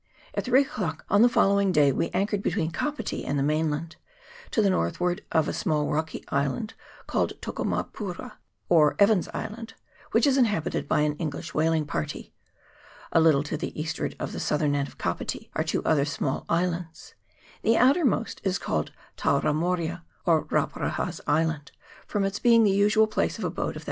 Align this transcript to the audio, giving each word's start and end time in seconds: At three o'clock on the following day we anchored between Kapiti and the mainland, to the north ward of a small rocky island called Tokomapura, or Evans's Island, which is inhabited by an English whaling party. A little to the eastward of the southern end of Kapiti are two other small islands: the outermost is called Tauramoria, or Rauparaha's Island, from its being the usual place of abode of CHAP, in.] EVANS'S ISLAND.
At 0.33 0.45
three 0.45 0.63
o'clock 0.63 1.05
on 1.11 1.21
the 1.21 1.29
following 1.29 1.71
day 1.71 1.91
we 1.91 2.09
anchored 2.09 2.41
between 2.41 2.71
Kapiti 2.71 3.23
and 3.23 3.37
the 3.37 3.43
mainland, 3.43 3.97
to 4.49 4.59
the 4.59 4.71
north 4.71 4.99
ward 4.99 5.23
of 5.31 5.47
a 5.47 5.53
small 5.53 5.91
rocky 5.91 6.23
island 6.29 6.73
called 7.05 7.39
Tokomapura, 7.39 8.31
or 8.67 8.95
Evans's 8.97 9.29
Island, 9.31 9.75
which 10.11 10.25
is 10.25 10.39
inhabited 10.39 10.87
by 10.87 11.01
an 11.01 11.15
English 11.17 11.53
whaling 11.53 11.85
party. 11.85 12.33
A 13.11 13.19
little 13.19 13.43
to 13.43 13.55
the 13.57 13.79
eastward 13.79 14.15
of 14.19 14.31
the 14.31 14.39
southern 14.39 14.73
end 14.73 14.87
of 14.87 14.97
Kapiti 14.97 15.51
are 15.53 15.63
two 15.63 15.83
other 15.83 16.05
small 16.05 16.45
islands: 16.49 17.13
the 17.61 17.77
outermost 17.77 18.41
is 18.43 18.57
called 18.57 18.91
Tauramoria, 19.17 20.01
or 20.25 20.45
Rauparaha's 20.45 21.21
Island, 21.27 21.73
from 22.07 22.23
its 22.25 22.39
being 22.39 22.63
the 22.63 22.71
usual 22.71 23.05
place 23.05 23.37
of 23.37 23.43
abode 23.43 23.45
of 23.45 23.55
CHAP, 23.55 23.61
in.] 23.65 23.69
EVANS'S 23.69 23.75
ISLAND. 23.77 23.79